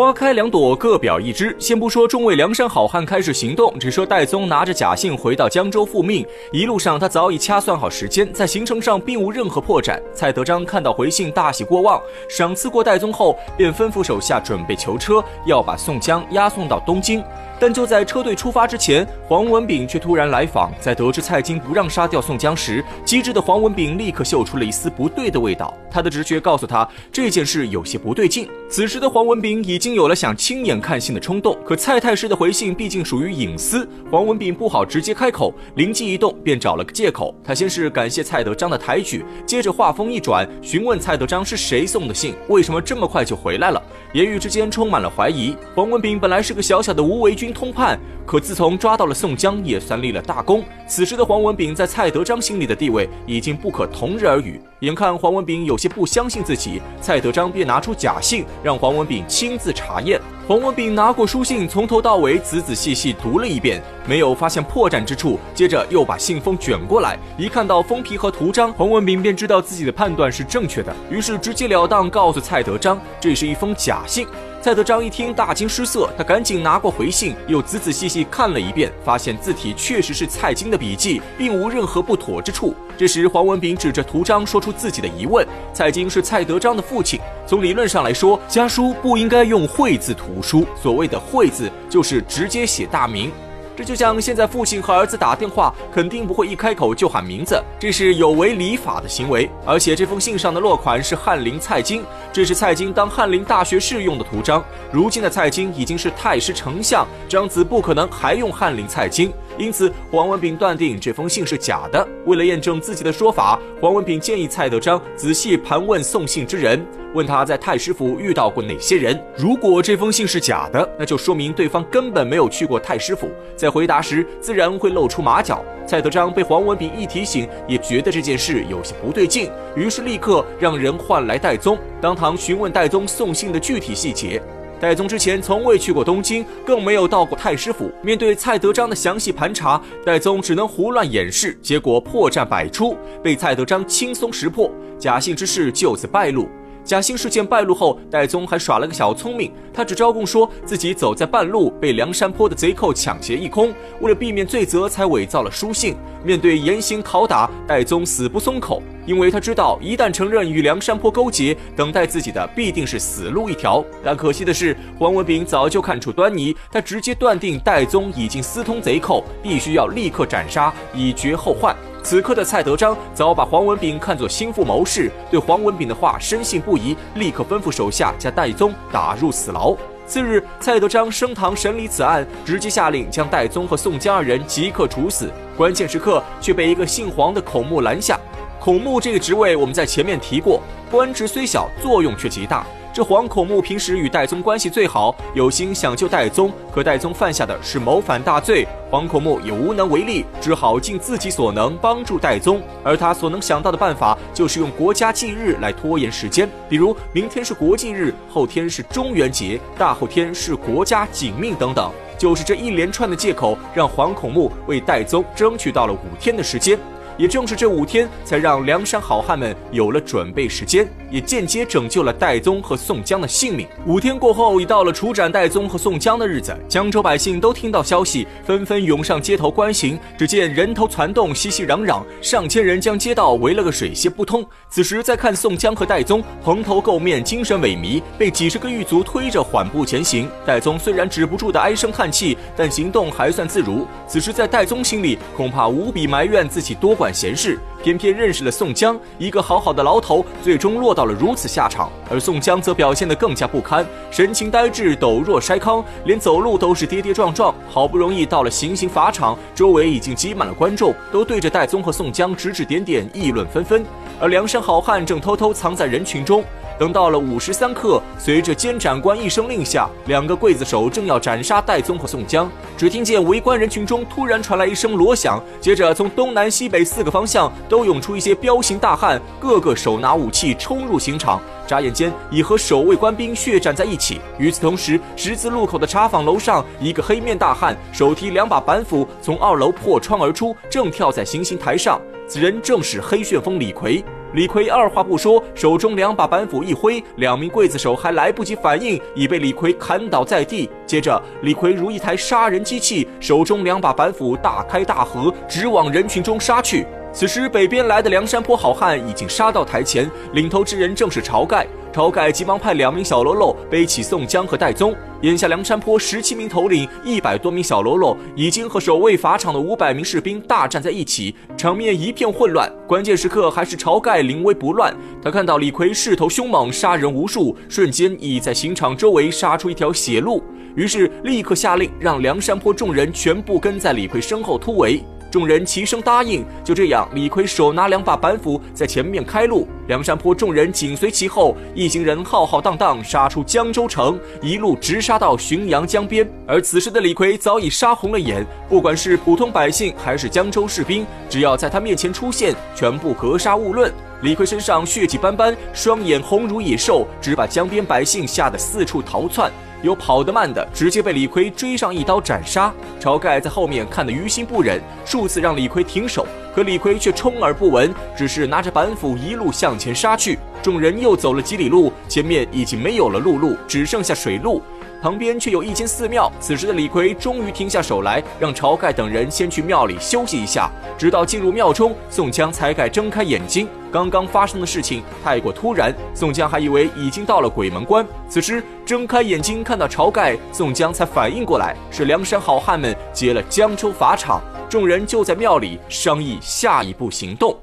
[0.00, 1.54] 花开两朵，各表一枝。
[1.58, 10.00] 先不说众位梁山好汉开始行动，只说戴宗拿着假信回到江州复命，一路上他早已掐算好时间，在行程上并无任何破绽。
[10.14, 12.00] 蔡德章看到回信，大喜过望，
[12.30, 17.22] 赏赐过戴宗后，便吩咐手下准备囚车，要把宋江押送到东京。
[17.60, 20.72] 但就在车队出发之前，黄文炳却突然来访。
[20.80, 25.74] 在得知蔡京不让杀掉宋江时，机智的黄文炳立刻嗅出了一丝不对的味道。
[25.90, 28.48] 他的直觉告诉他这件事有些不对劲。
[28.70, 35.52] 此时的黄文炳已经有了想亲眼看信的冲动，可蔡太师的回信毕竟属于隐私，黄文炳不好直接开口。
[35.74, 37.34] 灵机一动，便找了个借口。
[37.44, 43.82] 他先是感谢蔡德章的抬举，接着话锋一转，询问蔡德章是谁送的信，为什么这么快就回来了。
[44.14, 45.54] 言语之间充满了怀疑。
[45.74, 47.49] 黄文炳本来是个小小的无为军。
[47.52, 50.64] 通判，可自从抓到了宋江，也算立了大功。
[50.86, 54.60] 此时的黄文炳在蔡德章心里的地位已经不可同日而语。
[54.80, 60.20] 眼看黄文炳有些不相信自己，蔡德章便拿出假信，让黄文炳亲自查验。
[60.48, 65.38] 黄文炳拿过书信，从头到尾仔仔细细读了一遍，没有发现破绽之处。
[65.54, 74.26] 接着又把信封卷过来，一看到封皮和图章，黄文炳便知道自己的判断是正确的，于是直截了当告诉蔡德章，这是一封假信。
[74.62, 82.74] 蔡德章一听，大惊失色，他赶紧拿过回信，又仔仔细细看了一遍，发现字体确实是蔡京的笔迹，并无任何不妥之处。
[82.94, 93.32] 这时，黄文炳指着图章，说出自己的疑问：蔡京是蔡德章的父亲，从理论上来说，家书不应该用会字图书，所谓的会字就是直接写大名。
[93.80, 99.48] 这就像现在父亲和儿子打电话，肯定不会一开口就喊名字，这是有违礼法的行为。
[99.64, 104.62] 而且这封信上的落款是翰林蔡京，这是蔡京当翰林大学士用的图章。
[104.92, 109.32] 如今的蔡京已经是太师丞相，张子不可能还用翰林蔡京。
[109.60, 112.06] 因此，黄文炳断定这封信是假的。
[112.24, 119.22] 为了验证自己的说法，黄文炳建议蔡德章仔细盘问送信之人，问他在太师府遇到过哪些人。
[119.36, 125.62] 如果这封信是假的，那就说明对方根本没有去过太师府，在回答时自然会露出马脚。
[125.86, 134.40] 蔡德章被黄文炳一提醒，也觉得这件事有些不对劲，于是立刻让人唤来戴宗，当堂询问戴宗送信的具体细节。
[134.80, 137.92] 戴宗之前从未去过东京，更没有到过太师府。
[138.02, 146.48] 面对蔡德章的详细盘查，戴宗只能胡乱掩饰，结果破绽百出，被蔡德章轻松识破，假性之事就此败露。
[146.82, 155.94] 假信事件败露后，戴宗还耍了个小聪明，他只招供说自己走在半路被梁山坡的贼寇抢劫一空，为了避免罪责才伪造了书信。
[156.22, 163.82] 面对严刑拷打，戴宗死不松口，因为他知道一旦承认与梁山坡勾结，等待自己的必定是死路一条。
[164.04, 171.74] 但可惜的是，黄文炳早就看出端倪，他直接断定戴宗已经私通贼寇，必须要立刻斩杀，以绝后患。
[172.02, 179.76] 此刻的蔡德章早把黄文炳看作心腹谋士，对黄文炳的话深信不疑，立刻吩咐手下将戴宗打入死牢。
[180.06, 185.30] 次日，蔡德章升堂审理此案，直接下令将戴宗和宋江二人即刻处死。
[185.56, 188.18] 关键时刻却被一个姓黄的孔目拦下。
[188.58, 192.66] 孔目这个职位我们在前面提过，官职虽小，作用却极大。
[193.00, 202.60] 这黄孔目平时与戴宗关系最好，有心想救戴宗，可戴宗犯下的是谋反大罪，黄孔目也无能为力，只好尽自己所能帮助戴宗。
[202.84, 211.90] 而他所能想到的办法，就是用国家忌日来拖延时间，比如明天是国际日，后天是中元节，大后天是国家警命等等。
[212.18, 216.78] 就是这一连串的借口，让黄孔目为戴宗争取到了五天的时间。
[217.16, 223.66] 也正是这五天，才让梁山好汉们有了准备时间，也间接拯救了戴宗和宋江的性命。
[223.86, 226.56] 五天过后，已到了处斩戴宗和宋江的日子。
[226.68, 229.98] 江州百姓都听到消息，纷纷涌上街头观刑。
[230.18, 234.44] 只见人头攒动，熙熙攘攘，上千人将街道围了个水泄不通。
[234.68, 240.28] 此时再看宋江和戴宗，蓬头垢面，精神萎靡，被几十个狱卒推着缓步前行。
[240.46, 243.86] 戴宗虽然止不住的唉声叹气，但行动还算自如。
[244.06, 247.10] 此时在戴宗心里，恐怕无比埋怨自己多管。
[247.12, 251.90] 闲事，偏偏认识了宋江，一个好好的牢头，最终落到了如此下场。
[252.08, 257.54] 而宋江则表现得更加不堪，神情呆滞，抖若筛糠，连走路都是跌跌撞撞。
[257.68, 263.84] 好不容易到了行刑法场，周围已经挤满了观众，都对着戴宗和宋江指指点点，议论纷纷。
[264.18, 266.42] 而梁山好汉正偷偷藏在人群中。
[266.80, 284.18] 等到了午时三刻，随着监斩官一声令下，两个刽子手正要斩杀戴宗和宋江，只听见围观人群中突然传来一声锣响，接着从东南西北四个方向都涌出一些彪形大汉，个个手拿武器冲入刑场，眨眼间已和守卫官兵血战在一起。
[284.38, 292.00] 与此同时，十字路口的茶坊楼上，一个黑面大汉手提两把板斧从二楼破窗而出，正跳在行刑台上。
[292.26, 294.02] 此人正是黑旋风李逵。
[294.32, 300.70] 李逵二话不说，手中两把板斧一挥，两名刽子手还来不及反应，已被李逵砍倒在地。
[300.86, 306.86] 接着，李逵如一台杀人机器，手中两把板斧大开大合，直往人群中杀去。
[307.12, 311.66] 此时，北边来的梁山坡好汉已经杀到台前，领头之人正是晁盖。
[311.92, 314.94] 晁盖急忙派两名小喽啰背起宋江和戴宗。
[315.22, 322.70] 眼下梁山坡十七名头领、一百多名小喽啰已经和守卫法场的五百名士兵大战在一起，场面一片混乱。
[322.86, 324.94] 关键时刻，还是晁盖临危不乱。
[325.20, 330.44] 他看到李逵势头凶猛，杀人无数，瞬间已在刑场周围杀出一条血路，
[330.76, 335.02] 于是立刻下令让梁山坡众人全部跟在李逵身后突围。
[335.30, 336.44] 众人齐声答应。
[336.64, 346.28] 就这样，李逵手拿两把板斧在前面开路，梁山坡众人紧随其后，一行人浩浩荡荡杀出江州城，一路直杀到浔阳江边。
[346.46, 353.92] 而此时的李逵早已杀红了眼，不管是普通百姓还是江州士兵，只要在他面前出现，全部格杀勿论。
[354.22, 359.50] 李逵身上血迹斑斑，双眼红如野兽，只把江边百姓吓得四处逃窜。
[359.82, 362.72] 有跑得慢的，直接被李逵追上一刀斩杀。
[363.00, 370.38] 晁盖在后面看得于心不忍，数次让李逵停手，可李逵却充耳不闻，只是拿着板斧一路向前杀去。
[370.62, 374.62] 众人又走了几里路，前面已经没有了陆路，只剩下水路。
[375.02, 380.70] 旁边却有一间寺庙，此时的李逵终于停下手来，让晁盖等人先去庙里休息一下。
[380.98, 383.66] 直到进入庙中，宋江才敢睁开眼睛。
[383.90, 388.06] 刚刚发生的事情太过突然，宋江还以为已经到了鬼门关。
[388.28, 394.40] 此时睁开眼睛看到晁盖，宋江才反应过来，是梁山好汉们劫了江州法场。
[394.68, 397.56] 众人就在庙里商议下一步行动。